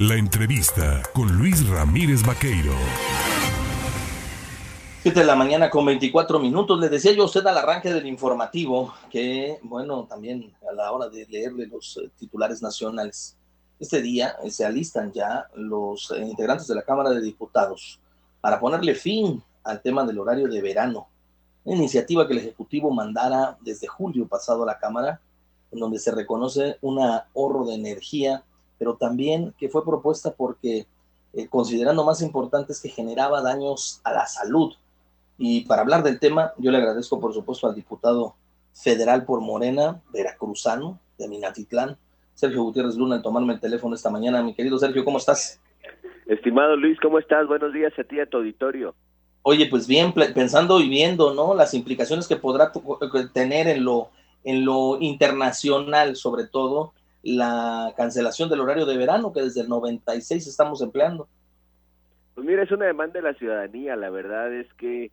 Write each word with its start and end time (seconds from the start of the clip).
La 0.00 0.14
entrevista 0.14 1.02
con 1.12 1.30
Luis 1.36 1.68
Ramírez 1.68 2.24
Vaqueiro. 2.24 2.72
7 5.02 5.20
de 5.20 5.26
la 5.26 5.36
mañana 5.36 5.68
con 5.68 5.84
24 5.84 6.38
minutos. 6.38 6.80
Le 6.80 6.88
decía 6.88 7.12
yo 7.12 7.24
a 7.24 7.26
usted 7.26 7.46
al 7.46 7.58
arranque 7.58 7.92
del 7.92 8.06
informativo 8.06 8.94
que, 9.10 9.58
bueno, 9.60 10.06
también 10.08 10.54
a 10.66 10.72
la 10.72 10.90
hora 10.90 11.10
de 11.10 11.26
leerle 11.26 11.66
los 11.66 11.98
eh, 11.98 12.08
titulares 12.18 12.62
nacionales, 12.62 13.36
este 13.78 14.00
día 14.00 14.36
eh, 14.42 14.50
se 14.50 14.64
alistan 14.64 15.12
ya 15.12 15.44
los 15.54 16.10
eh, 16.12 16.22
integrantes 16.22 16.66
de 16.66 16.76
la 16.76 16.82
Cámara 16.82 17.10
de 17.10 17.20
Diputados 17.20 18.00
para 18.40 18.58
ponerle 18.58 18.94
fin 18.94 19.42
al 19.64 19.82
tema 19.82 20.06
del 20.06 20.18
horario 20.18 20.48
de 20.48 20.62
verano. 20.62 21.08
Una 21.62 21.76
iniciativa 21.76 22.26
que 22.26 22.32
el 22.32 22.38
Ejecutivo 22.38 22.90
mandara 22.90 23.58
desde 23.60 23.86
julio 23.86 24.26
pasado 24.26 24.62
a 24.62 24.66
la 24.66 24.78
Cámara, 24.78 25.20
en 25.70 25.78
donde 25.78 25.98
se 25.98 26.10
reconoce 26.10 26.78
un 26.80 27.00
ahorro 27.02 27.66
de 27.66 27.74
energía, 27.74 28.44
pero 28.80 28.96
también 28.96 29.54
que 29.58 29.68
fue 29.68 29.84
propuesta 29.84 30.34
porque, 30.34 30.86
considerando 31.50 32.02
más 32.02 32.22
importante, 32.22 32.72
es 32.72 32.80
que 32.80 32.88
generaba 32.88 33.42
daños 33.42 34.00
a 34.02 34.12
la 34.12 34.26
salud 34.26 34.74
y 35.42 35.62
para 35.62 35.80
hablar 35.80 36.02
del 36.02 36.20
tema, 36.20 36.52
yo 36.58 36.70
le 36.70 36.76
agradezco, 36.76 37.18
por 37.18 37.32
supuesto, 37.32 37.66
al 37.66 37.74
diputado 37.74 38.34
federal 38.74 39.24
por 39.24 39.40
Morena, 39.40 40.02
veracruzano, 40.12 41.00
de 41.16 41.28
Minatitlán, 41.28 41.96
Sergio 42.34 42.62
Gutiérrez 42.62 42.94
Luna, 42.96 43.16
en 43.16 43.22
tomarme 43.22 43.54
el 43.54 43.60
teléfono 43.60 43.94
esta 43.94 44.10
mañana. 44.10 44.42
Mi 44.42 44.52
querido 44.52 44.78
Sergio, 44.78 45.02
¿cómo 45.02 45.16
estás? 45.16 45.58
Estimado 46.26 46.76
Luis, 46.76 47.00
¿cómo 47.00 47.18
estás? 47.18 47.46
Buenos 47.46 47.72
días 47.72 47.90
a 47.98 48.04
ti 48.04 48.16
y 48.16 48.20
a 48.20 48.26
tu 48.26 48.36
auditorio. 48.36 48.94
Oye, 49.40 49.66
pues 49.70 49.86
bien, 49.86 50.12
pensando 50.12 50.78
y 50.78 50.90
viendo, 50.90 51.32
¿no? 51.32 51.54
Las 51.54 51.72
implicaciones 51.72 52.28
que 52.28 52.36
podrá 52.36 52.70
tener 53.32 53.66
en 53.66 53.82
lo, 53.82 54.10
en 54.44 54.66
lo 54.66 54.98
internacional, 55.00 56.16
sobre 56.16 56.44
todo, 56.44 56.92
la 57.22 57.92
cancelación 57.96 58.48
del 58.48 58.60
horario 58.60 58.86
de 58.86 58.96
verano 58.96 59.32
que 59.32 59.42
desde 59.42 59.62
el 59.62 59.68
96 59.68 60.46
estamos 60.46 60.82
empleando. 60.82 61.28
Pues 62.34 62.46
mira, 62.46 62.62
es 62.62 62.70
una 62.70 62.86
demanda 62.86 63.20
de 63.20 63.22
la 63.22 63.34
ciudadanía. 63.34 63.96
La 63.96 64.10
verdad 64.10 64.52
es 64.52 64.72
que 64.74 65.10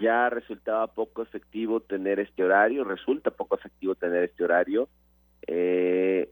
ya 0.00 0.28
resultaba 0.28 0.88
poco 0.88 1.22
efectivo 1.22 1.80
tener 1.80 2.18
este 2.18 2.42
horario, 2.44 2.84
resulta 2.84 3.30
poco 3.30 3.56
efectivo 3.56 3.94
tener 3.94 4.24
este 4.24 4.44
horario. 4.44 4.88
Eh, 5.46 6.30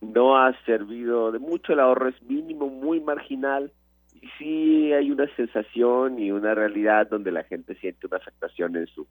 no 0.00 0.38
ha 0.38 0.52
servido 0.64 1.32
de 1.32 1.38
mucho, 1.38 1.72
el 1.72 1.80
ahorro 1.80 2.08
es 2.08 2.22
mínimo, 2.22 2.68
muy 2.68 3.00
marginal, 3.00 3.72
y 4.14 4.28
sí 4.38 4.92
hay 4.92 5.10
una 5.10 5.26
sensación 5.34 6.18
y 6.18 6.30
una 6.30 6.54
realidad 6.54 7.08
donde 7.08 7.32
la 7.32 7.44
gente 7.44 7.74
siente 7.76 8.06
una 8.06 8.18
afectación 8.18 8.76
en 8.76 8.86
su, 8.86 9.06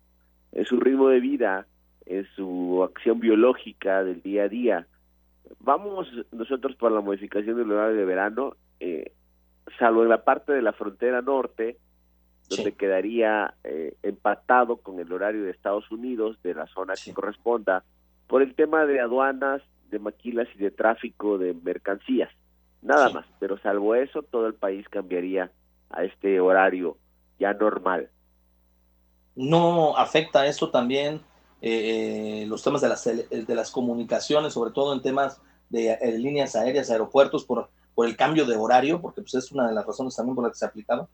en 0.52 0.66
su 0.66 0.80
ritmo 0.80 1.10
de 1.10 1.20
vida, 1.20 1.68
en 2.06 2.26
su 2.36 2.84
acción 2.84 3.20
biológica 3.20 4.04
del 4.04 4.22
día 4.22 4.44
a 4.44 4.50
día. 4.50 4.88
Vamos 5.60 6.08
nosotros 6.32 6.76
por 6.76 6.92
la 6.92 7.02
modificación 7.02 7.58
del 7.58 7.72
horario 7.72 7.98
de 7.98 8.06
verano, 8.06 8.56
eh, 8.80 9.12
salvo 9.80 10.04
en 10.04 10.10
la 10.10 10.24
parte 10.24 10.54
de 10.54 10.62
la 10.62 10.74
frontera 10.74 11.22
norte, 11.22 11.78
donde 12.50 12.74
quedaría 12.74 13.56
eh, 13.64 13.96
empatado 14.04 14.78
con 14.78 15.00
el 15.00 15.12
horario 15.12 15.44
de 15.44 15.52
Estados 15.52 15.90
Unidos, 15.92 16.38
de 16.44 16.54
la 16.54 16.68
zona 16.68 16.94
que 17.04 17.14
corresponda, 17.14 17.84
por 18.28 18.42
el 18.42 18.54
tema 18.54 18.86
de 18.86 19.00
aduanas, 19.00 19.62
de 19.90 20.00
maquilas 20.00 20.48
y 20.56 20.60
de 20.60 20.72
tráfico 20.72 21.38
de 21.38 21.54
mercancías. 21.54 22.30
Nada 22.82 23.10
más, 23.10 23.26
pero 23.40 23.58
salvo 23.60 23.96
eso, 23.96 24.22
todo 24.22 24.46
el 24.46 24.54
país 24.54 24.88
cambiaría 24.90 25.52
a 25.90 26.04
este 26.04 26.40
horario 26.40 26.98
ya 27.40 27.54
normal. 27.54 28.10
¿No 29.36 29.98
afecta 29.98 30.46
esto 30.46 30.70
también 30.70 31.22
eh, 31.62 32.42
eh, 32.42 32.46
los 32.48 32.64
temas 32.64 32.82
de 32.82 32.90
las, 32.90 33.04
de 33.06 33.56
las 33.56 33.72
comunicaciones, 33.72 34.54
sobre 34.54 34.72
todo 34.72 34.94
en 34.94 35.02
temas 35.02 35.42
de 35.70 35.98
líneas 36.18 36.56
aéreas, 36.56 36.90
aeropuertos, 36.90 37.46
por, 37.46 37.70
por 37.94 38.08
el 38.08 38.16
cambio 38.16 38.46
de 38.46 38.56
horario? 38.56 39.02
Porque 39.02 39.22
pues, 39.22 39.34
es 39.36 39.52
una 39.52 39.68
de 39.68 39.74
las 39.74 39.86
razones 39.86 40.16
también 40.16 40.36
por 40.36 40.44
las 40.44 40.54
que 40.54 40.60
se 40.60 40.66
aplicaba. 40.66 41.08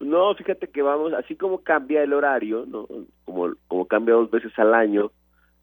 No, 0.00 0.34
fíjate 0.34 0.68
que 0.68 0.82
vamos, 0.82 1.12
así 1.14 1.36
como 1.36 1.62
cambia 1.62 2.02
el 2.02 2.12
horario, 2.12 2.66
¿no? 2.66 2.86
como, 3.24 3.54
como 3.66 3.86
cambia 3.86 4.14
dos 4.14 4.30
veces 4.30 4.52
al 4.58 4.74
año, 4.74 5.10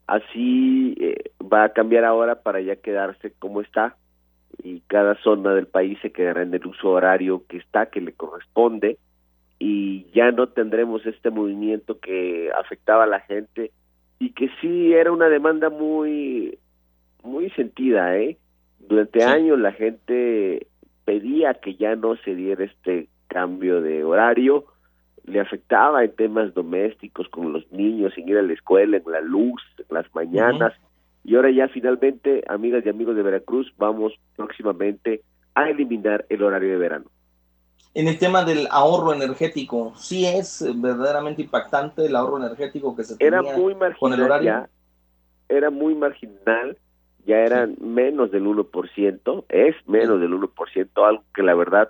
así 0.07 0.96
eh, 1.00 1.31
va 1.41 1.66
a 1.66 1.73
cambiar 1.73 2.03
ahora 2.03 2.41
para 2.41 2.59
ya 2.62 2.75
quedarse 2.75 3.34
como 3.40 3.62
está 3.62 3.96
y 4.62 4.81
cada 4.81 5.16
zona 5.22 5.53
del 5.53 5.68
país 5.68 5.97
se 6.02 6.12
quedará 6.12 6.44
en 6.44 6.53
el 6.53 6.66
uso 6.66 6.90
horario 6.90 7.44
que 7.47 7.57
está, 7.57 7.88
que 7.88 8.02
le 8.02 8.13
corresponde 8.13 8.97
y 9.66 10.06
ya 10.13 10.29
no 10.34 10.47
tendremos 10.47 11.06
este 11.06 11.29
movimiento 11.29 11.97
que 11.97 12.51
afectaba 12.51 13.06
a 13.06 13.07
la 13.07 13.22
gente 13.22 13.72
y 14.19 14.31
que 14.31 14.50
sí 14.59 14.91
era 14.91 15.09
una 15.09 15.29
demanda 15.29 15.69
muy 15.69 16.59
muy 17.24 17.50
sentida, 17.51 18.18
¿eh? 18.18 18.38
Durante 18.79 19.23
años 19.23 19.57
la 19.57 19.72
gente 19.72 20.68
pedía 21.06 21.53
que 21.53 21.75
ya 21.75 21.96
no 21.96 22.18
se 22.18 22.35
diera 22.35 22.66
este 22.66 23.07
cambio 23.28 23.81
de 23.81 24.03
horario, 24.03 24.66
le 25.23 25.40
afectaba 25.40 26.03
en 26.03 26.13
temas 26.13 26.53
domésticos 26.53 27.29
como 27.29 27.47
los 27.47 27.72
niños, 27.72 28.13
sin 28.16 28.28
ir 28.28 28.38
a 28.38 28.41
la 28.41 28.52
escuela, 28.52 28.97
en 28.97 29.09
la 29.09 29.22
luz, 29.22 29.62
en 29.78 29.85
las 29.96 30.13
mañanas. 30.13 30.73
Y 31.23 31.38
ahora 31.38 31.52
ya 31.52 31.69
finalmente, 31.69 32.44
amigas 32.50 32.85
y 32.85 32.90
amigos 32.90 33.16
de 33.16 33.23
Veracruz, 33.23 33.73
vamos 33.78 34.13
próximamente 34.35 35.22
a 35.56 35.69
eliminar 35.69 36.25
el 36.28 36.44
horario 36.44 36.72
de 36.72 36.78
verano. 36.78 37.06
En 37.96 38.08
el 38.08 38.18
tema 38.18 38.44
del 38.44 38.68
ahorro 38.72 39.14
energético, 39.14 39.94
sí 39.96 40.26
es 40.26 40.66
verdaderamente 40.76 41.44
impactante 41.44 42.06
el 42.06 42.16
ahorro 42.16 42.38
energético 42.38 42.96
que 42.96 43.04
se 43.04 43.18
tenía 43.18 43.40
era 43.40 43.42
muy 43.42 43.76
marginal 43.76 44.00
con 44.00 44.14
el 44.14 44.22
horario. 44.22 44.68
era 45.48 45.70
muy 45.70 45.94
marginal, 45.94 46.78
ya 47.26 47.38
eran 47.38 47.78
menos 47.80 48.32
del 48.32 48.46
1%, 48.46 49.46
es 49.50 49.76
menos 49.88 50.20
del 50.20 50.34
1%, 50.34 51.08
algo 51.08 51.24
que 51.36 51.44
la 51.44 51.54
verdad 51.54 51.90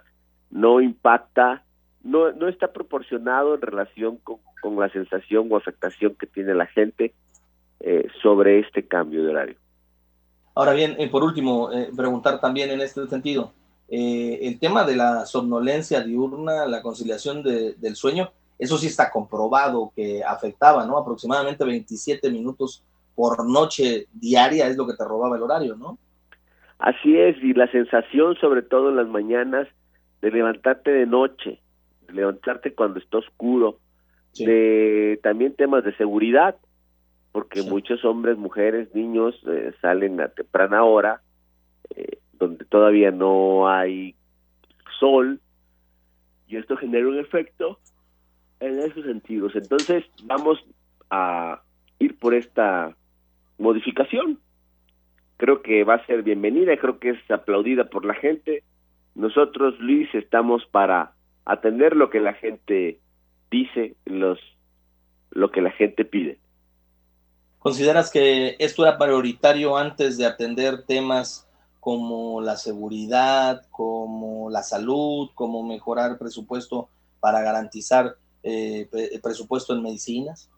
no 0.52 0.82
impacta, 0.82 1.64
no, 2.04 2.32
no 2.34 2.48
está 2.50 2.74
proporcionado 2.74 3.56
en 3.56 3.62
relación 3.62 4.18
con, 4.18 4.40
la 4.78 4.90
sensación 4.90 5.48
o 5.52 5.58
afectación 5.58 6.16
que 6.16 6.26
tiene 6.26 6.54
la 6.54 6.68
gente 6.68 7.14
eh, 7.82 8.08
sobre 8.22 8.60
este 8.60 8.88
cambio 8.88 9.24
de 9.24 9.30
horario. 9.30 9.56
Ahora 10.56 10.74
bien, 10.74 10.96
eh, 11.00 11.10
por 11.10 11.24
último, 11.24 11.72
eh, 11.72 11.90
preguntar 11.96 12.40
también 12.40 12.70
en 12.70 12.80
este 12.80 13.06
sentido, 13.08 13.52
el 13.96 14.60
tema 14.60 14.84
de 14.86 14.96
la 14.96 15.26
somnolencia 15.26 16.02
diurna, 16.02 16.66
la 16.66 16.82
conciliación 16.82 17.44
del 17.44 17.96
sueño, 17.96 18.32
eso 18.58 18.78
sí 18.78 18.88
está 18.88 19.12
comprobado 19.12 19.92
que 19.96 20.24
afectaba, 20.24 20.86
¿no? 20.86 20.98
Aproximadamente 20.98 21.66
27 21.66 22.30
minutos 22.32 22.84
por 23.16 23.48
noche 23.48 24.08
diaria 24.14 24.68
es 24.68 24.78
lo 24.78 24.88
que 24.88 24.94
te 24.94 25.04
robaba 25.04 25.36
el 25.36 25.44
horario, 25.44 25.76
¿no? 25.76 25.98
Así 26.80 27.18
es, 27.18 27.38
y 27.42 27.54
la 27.54 27.70
sensación, 27.72 28.36
sobre 28.38 28.62
todo 28.62 28.90
en 28.90 28.98
las 28.98 29.08
mañanas, 29.08 29.68
de 30.22 30.32
levantarte 30.32 30.92
de 30.92 31.06
noche, 31.06 31.60
de 32.08 32.14
levantarte 32.14 32.74
cuando 32.74 33.00
está 33.00 33.18
oscuro, 33.18 33.80
de 34.38 35.20
también 35.22 35.56
temas 35.56 35.84
de 35.84 35.96
seguridad, 35.96 36.56
porque 37.32 37.62
muchos 37.62 38.04
hombres, 38.06 38.38
mujeres, 38.38 38.94
niños 38.94 39.36
eh, 39.48 39.74
salen 39.82 40.20
a 40.22 40.30
temprana 40.30 40.84
hora, 40.84 41.22
eh, 41.96 42.20
donde 42.40 42.66
todavía 42.66 43.12
no 43.12 43.68
hay 43.70 44.16
sol, 45.00 45.40
y 46.48 46.58
esto 46.58 46.78
genera 46.78 47.08
un 47.08 47.20
efecto 47.20 47.80
en 48.60 48.80
esos 48.80 49.06
sentidos. 49.06 49.56
Entonces, 49.56 50.04
vamos 50.24 50.60
a 51.10 51.62
ir 52.00 52.18
por 52.18 52.34
esta 52.34 52.96
modificación. 53.58 54.40
Creo 55.38 55.62
que 55.62 55.84
va 55.84 55.96
a 55.96 56.06
ser 56.06 56.24
bienvenida, 56.24 56.78
creo 56.78 57.00
que 57.00 57.12
es 57.12 57.32
aplaudida 57.32 57.86
por 57.86 58.06
la 58.06 58.14
gente 58.14 58.64
nosotros, 59.16 59.80
Luis, 59.80 60.10
estamos 60.14 60.66
para 60.72 61.14
atender 61.46 61.96
lo 61.96 62.10
que 62.10 62.20
la 62.20 62.34
gente 62.34 63.00
dice, 63.52 63.96
los 64.06 64.40
lo 65.32 65.52
que 65.52 65.62
la 65.62 65.72
gente 65.72 66.06
pide. 66.06 66.38
¿Consideras 67.60 68.12
que 68.12 68.56
esto 68.60 68.86
era 68.86 68.98
prioritario 68.98 69.78
antes 69.78 70.18
de 70.18 70.26
atender 70.26 70.84
temas 70.86 71.50
como 71.84 72.40
la 72.40 72.56
seguridad, 72.56 73.64
como 73.70 74.50
la 74.50 74.64
salud, 74.64 75.32
como 75.36 75.64
mejorar 75.64 76.18
presupuesto 76.18 76.88
para 77.20 77.42
garantizar 77.42 78.16
eh, 78.42 78.88
el 78.94 79.20
presupuesto 79.20 79.74
en 79.74 79.84
medicinas? 79.84 80.50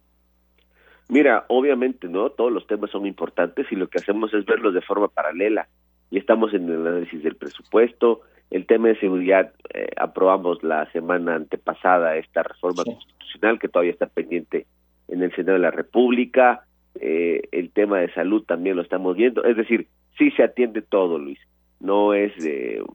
Mira, 1.10 1.45
obviamente, 1.48 2.07
¿no? 2.07 2.30
Todos 2.30 2.51
los 2.51 2.68
temas 2.68 2.92
son 2.92 3.07
importantes 3.07 3.66
y 3.72 3.75
lo 3.75 3.88
que 3.88 3.98
hacemos 3.98 4.31
es 4.36 4.45
verlos 4.45 4.75
de 4.75 4.81
forma 4.81 5.07
paralela. 5.07 5.68
Y 6.12 6.19
estamos 6.19 6.54
en 6.54 6.69
el 6.69 6.86
análisis 6.86 7.24
del 7.24 7.36
presupuesto, 7.36 8.21
el 8.51 8.68
tema 8.68 8.89
de 8.89 9.00
seguridad, 9.00 9.51
eh, 9.74 9.88
aprobamos 9.98 10.62
la 10.62 10.92
semana 10.92 11.33
antepasada 11.33 12.18
esta 12.18 12.44
reforma 12.44 12.83
constitucional 12.83 13.57
que 13.57 13.68
todavía 13.68 13.94
está 13.94 14.06
pendiente 14.06 14.68
en 15.07 15.24
el 15.24 15.36
Senado 15.36 15.54
de 15.54 15.63
la 15.63 15.71
República. 15.71 16.68
Eh, 17.00 17.50
el 17.51 17.71
tema 17.71 17.98
de 17.98 18.13
salud 18.13 18.44
también 18.44 18.75
lo 18.75 18.83
estamos 18.83 19.18
viendo. 19.18 19.44
Es 19.44 19.57
decir, 19.57 19.88
sí 20.18 20.32
se 20.32 20.44
atiende 20.44 20.82
todo, 20.82 21.18
Luis. 21.18 21.40
No 21.80 22.14
es 22.14 22.34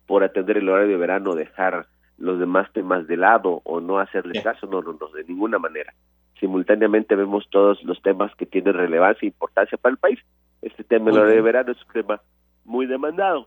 por 0.07 0.25
atender 0.25 0.59
el 0.59 0.69
horario 0.69 0.91
de 0.91 0.97
verano 0.97 1.35
dejar 1.35 1.87
los 2.19 2.39
demás 2.39 2.71
temas 2.73 3.07
de 3.07 3.17
lado 3.17 3.63
o 3.65 3.81
no 3.81 3.99
hacerle 3.99 4.43
caso, 4.43 4.67
no, 4.67 4.83
no, 4.83 4.93
no, 4.93 5.09
de 5.09 5.25
ninguna 5.25 5.59
manera. 5.59 5.95
Simultáneamente 6.39 7.17
vemos 7.17 7.47
todos 7.51 7.83
los 7.83 8.01
temas 8.03 8.35
que 8.37 8.47
tienen 8.47 8.75
relevancia 8.75 9.27
e 9.27 9.29
importancia 9.29 9.79
para 9.79 9.93
el 9.93 9.99
país. 9.99 10.19
Este 10.63 10.85
tema 10.85 11.07
del 11.07 11.19
horario 11.19 11.37
de 11.37 11.43
verano 11.43 11.73
es 11.73 11.79
un 11.87 11.93
tema 11.93 12.21
muy 12.65 12.87
demandado 12.87 13.47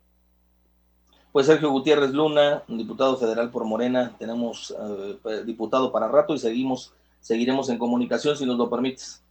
Pues 1.31 1.45
Sergio 1.45 1.69
Gutiérrez 1.69 2.13
Luna, 2.13 2.63
diputado 2.67 3.17
federal 3.17 3.51
por 3.51 3.65
Morena, 3.65 4.15
tenemos 4.17 4.75
eh, 5.25 5.43
diputado 5.45 5.91
para 5.91 6.07
rato 6.07 6.33
y 6.33 6.39
seguimos, 6.39 6.93
seguiremos 7.19 7.69
en 7.69 7.77
comunicación 7.77 8.35
si 8.35 8.45
nos 8.45 8.57
lo 8.57 8.69
permites. 8.69 9.23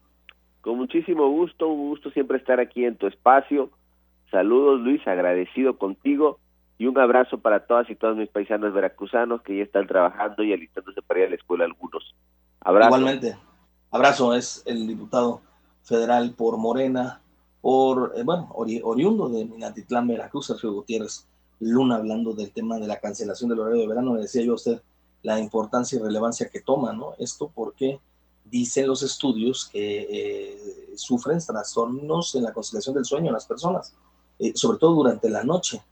Con 0.61 0.79
muchísimo 0.79 1.29
gusto, 1.29 1.67
un 1.67 1.89
gusto 1.89 2.11
siempre 2.13 2.39
estar 2.39 2.61
aquí 2.61 2.85
en 2.85 2.97
tu 2.97 3.09
espacio. 3.09 3.71
Saludos 4.33 4.81
Luis, 4.81 5.07
agradecido 5.07 5.77
contigo 5.77 6.41
y 6.79 6.87
un 6.87 6.99
abrazo 6.99 7.39
para 7.39 7.67
todas 7.67 7.89
y 7.91 7.95
todos 7.95 8.17
mis 8.17 8.31
paisanos 8.31 8.73
veracruzanos 8.73 9.43
que 9.43 9.59
ya 9.59 9.63
están 9.63 9.87
trabajando 9.87 10.43
y 10.43 10.55
alistándose 10.55 11.03
para 11.03 11.21
ir 11.21 11.27
a 11.27 11.31
la 11.31 11.37
escuela 11.37 11.65
algunos. 11.67 12.15
Igualmente. 12.67 13.37
Abrazo 13.91 14.35
es 14.35 14.63
el 14.65 14.87
diputado 14.87 15.43
federal 15.83 16.33
por 16.35 16.57
Morena, 16.57 17.21
por, 17.61 18.15
eh, 18.17 18.23
bueno, 18.25 18.49
oriundo 18.55 19.29
de 19.29 19.45
Minatitlán, 19.45 20.09
Veracruz, 20.09 20.47
Sergio 20.47 20.73
Gutiérrez 20.73 21.29
Luna, 21.61 21.97
hablando 21.97 22.33
del 22.33 22.53
tema 22.53 22.79
de 22.79 22.87
la 22.87 22.99
cancelación 22.99 23.51
del 23.51 23.61
horario 23.61 23.83
de 23.83 23.89
verano, 23.89 24.15
decía 24.15 24.43
yo 24.43 24.53
a 24.53 24.57
usted 24.57 24.81
la 25.23 25.39
importancia 25.39 25.99
y 25.99 26.03
relevancia 26.03 26.49
que 26.49 26.63
toma, 26.63 26.95
¿no? 26.95 27.13
Esto 27.19 27.53
porque 27.55 28.01
dicen 28.47 28.87
los 28.87 29.03
estudios 29.03 29.69
que 29.69 30.07
eh, 30.11 30.97
sufren 30.97 31.39
trastornos 31.39 32.35
en 32.35 32.45
la 32.45 32.53
conciliación 32.53 32.95
del 32.95 33.05
sueño 33.05 33.29
en 33.29 33.35
las 33.35 33.47
personas, 33.47 33.95
sobre 34.55 34.79
todo 34.79 34.95
durante 34.95 35.31
la 35.31 35.45
noche, 35.45 35.83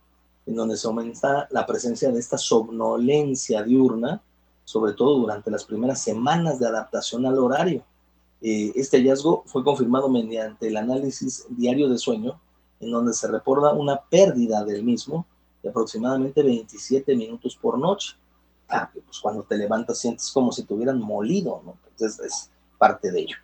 en 0.47 0.57
donde 0.57 0.77
se 0.77 0.87
aumenta 0.87 1.47
la 1.51 1.67
presencia 1.67 2.11
de 2.11 2.19
esta 2.19 2.39
somnolencia 2.39 3.63
diurna, 3.63 4.21
sobre 4.65 4.93
todo 4.93 5.19
durante 5.19 5.51
las 5.51 5.65
primeras 5.65 6.03
semanas 6.03 6.59
de 6.59 6.67
adaptación 6.67 7.27
al 7.27 7.39
horario. 7.39 7.85
Eh, 8.43 8.73
este 8.75 8.99
hallazgo 8.99 9.43
fue 9.47 9.63
confirmado 9.63 10.09
mediante 10.09 10.69
el 10.69 10.77
análisis 10.77 11.47
diario 11.51 11.89
de 11.89 11.99
sueño, 11.99 12.41
en 12.81 12.91
donde 12.91 13.13
se 13.13 13.29
reporta 13.29 13.73
una 13.73 14.01
pérdida 14.01 14.65
del 14.65 14.83
mismo 14.83 15.27
de 15.63 15.69
aproximadamente 15.69 16.43
27 16.43 17.15
minutos 17.17 17.57
por 17.57 17.79
noche. 17.79 18.17
Ah, 18.69 18.91
pues 18.93 19.19
cuando 19.21 19.43
te 19.43 19.57
levantas 19.57 19.99
sientes 19.99 20.31
como 20.31 20.53
si 20.53 20.63
te 20.63 20.73
hubieran 20.73 21.01
molido, 21.01 21.61
¿no? 21.65 21.77
Entonces 21.91 22.21
es 22.21 22.51
parte 22.79 23.11
de 23.11 23.21
ello. 23.21 23.37